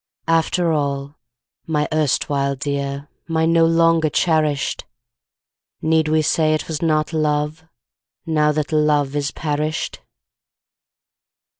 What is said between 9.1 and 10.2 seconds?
is perished?